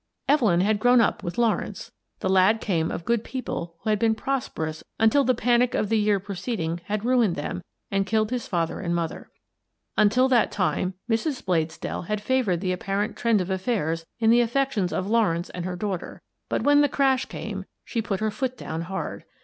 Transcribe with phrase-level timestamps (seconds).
[0.27, 1.91] Evelyn had grown up with Lawrence.
[2.21, 5.99] The lad came of good people who had been prosperous until the panic of the
[5.99, 9.29] year preceding had ruined them and killed his father and mother.
[9.95, 11.45] Until that time, Mrs.
[11.45, 15.75] Bladesdell had favoured the apparent trend of affairs in the affections of Lawrence and her
[15.75, 19.23] daughter, but when the crash came she put her foot down hard.